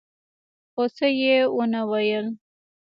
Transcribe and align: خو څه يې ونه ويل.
خو 0.71 0.83
څه 0.95 1.07
يې 1.19 1.37
ونه 1.55 1.81
ويل. 1.91 2.27